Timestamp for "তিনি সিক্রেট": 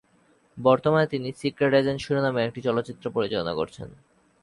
1.07-1.73